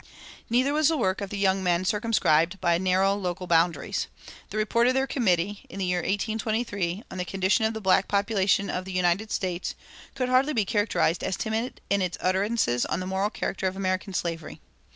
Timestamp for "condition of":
7.23-7.75